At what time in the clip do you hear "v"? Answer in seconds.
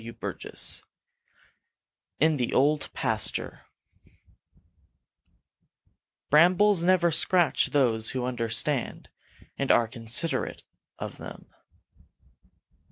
0.51-0.81